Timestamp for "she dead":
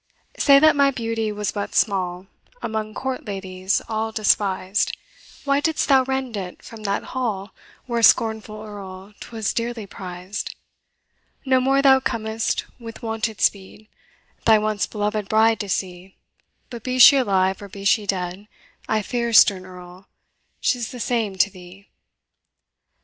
17.85-18.47